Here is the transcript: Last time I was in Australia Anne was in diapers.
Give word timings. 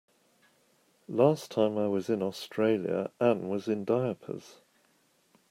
Last 1.07 1.51
time 1.51 1.77
I 1.77 1.87
was 1.87 2.09
in 2.09 2.23
Australia 2.23 3.11
Anne 3.19 3.49
was 3.49 3.67
in 3.67 3.85
diapers. 3.85 4.61